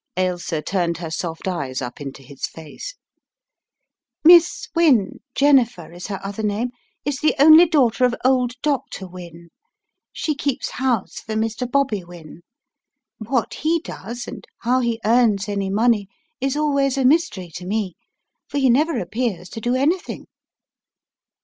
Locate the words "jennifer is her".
5.35-6.19